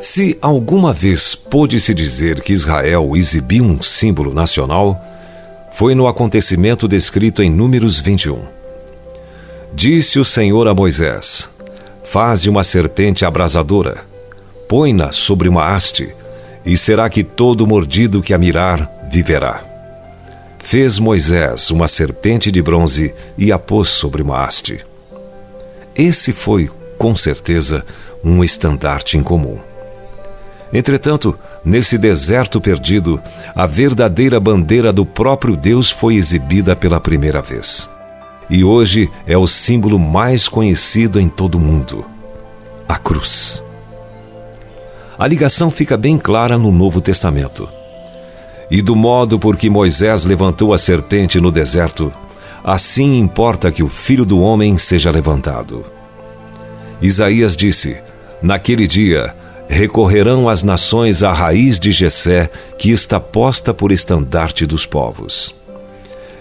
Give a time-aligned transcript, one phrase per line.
[0.00, 4.96] Se alguma vez pôde-se dizer que Israel exibiu um símbolo nacional,
[5.72, 8.40] foi no acontecimento descrito em Números 21.
[9.74, 11.50] Disse o Senhor a Moisés:
[12.04, 14.04] Faze uma serpente abrasadora,
[14.68, 16.14] põe-na sobre uma haste,
[16.64, 19.64] e será que todo mordido que a mirar viverá.
[20.60, 24.78] Fez Moisés uma serpente de bronze e a pôs sobre uma haste.
[25.96, 27.84] Esse foi, com certeza,
[28.22, 29.67] um estandarte incomum.
[30.72, 33.20] Entretanto, nesse deserto perdido,
[33.54, 37.88] a verdadeira bandeira do próprio Deus foi exibida pela primeira vez.
[38.50, 42.04] E hoje é o símbolo mais conhecido em todo o mundo:
[42.88, 43.62] a cruz.
[45.18, 47.68] A ligação fica bem clara no Novo Testamento.
[48.70, 52.12] E do modo por que Moisés levantou a serpente no deserto,
[52.62, 55.84] assim importa que o filho do homem seja levantado.
[57.00, 57.96] Isaías disse:
[58.42, 59.34] Naquele dia,
[59.68, 65.54] recorrerão as nações à raiz de Jessé, que está posta por estandarte dos povos.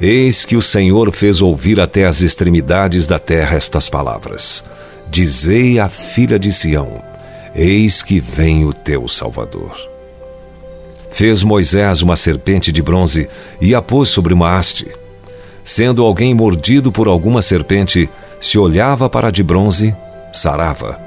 [0.00, 4.64] Eis que o Senhor fez ouvir até as extremidades da terra estas palavras:
[5.08, 7.00] Dizei à filha de Sião:
[7.54, 9.72] Eis que vem o teu Salvador.
[11.08, 13.28] Fez Moisés uma serpente de bronze
[13.60, 14.88] e a pôs sobre uma haste.
[15.62, 18.08] Sendo alguém mordido por alguma serpente,
[18.40, 19.94] se olhava para a de bronze,
[20.32, 21.01] sarava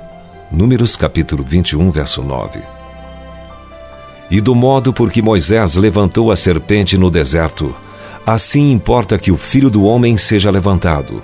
[0.55, 2.61] Números capítulo 21, verso 9.
[4.31, 7.75] E do modo por que Moisés levantou a serpente no deserto,
[8.25, 11.21] assim importa que o Filho do Homem seja levantado,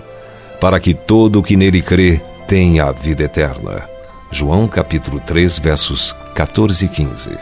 [0.60, 3.88] para que todo o que nele crê tenha a vida eterna.
[4.30, 7.38] João capítulo 3, versos 14 e 15.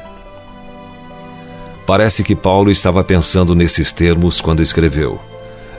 [1.88, 5.20] Parece que Paulo estava pensando nesses termos quando escreveu: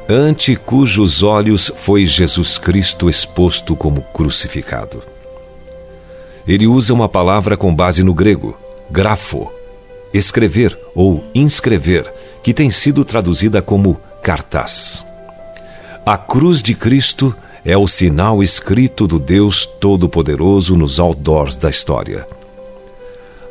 [0.09, 5.05] Ante cujos olhos foi Jesus Cristo exposto como crucificado
[6.51, 8.59] ele usa uma palavra com base no grego,
[8.91, 9.53] grafo,
[10.13, 15.07] escrever ou inscrever, que tem sido traduzida como cartaz.
[16.05, 17.33] A cruz de Cristo
[17.65, 22.27] é o sinal escrito do Deus Todo-Poderoso nos outdoors da história.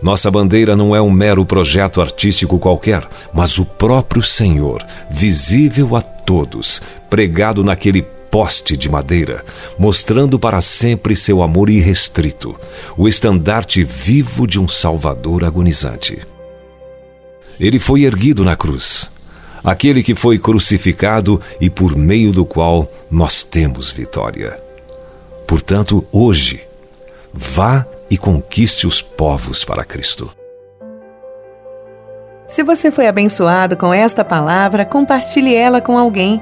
[0.01, 6.01] Nossa bandeira não é um mero projeto artístico qualquer, mas o próprio Senhor, visível a
[6.01, 9.43] todos, pregado naquele poste de madeira,
[9.77, 12.59] mostrando para sempre seu amor irrestrito,
[12.97, 16.19] o estandarte vivo de um Salvador agonizante.
[17.59, 19.11] Ele foi erguido na cruz,
[19.63, 24.59] aquele que foi crucificado e por meio do qual nós temos vitória.
[25.45, 26.63] Portanto, hoje,
[27.33, 30.31] vá e conquiste os povos para Cristo.
[32.47, 36.41] Se você foi abençoado com esta palavra, compartilhe ela com alguém.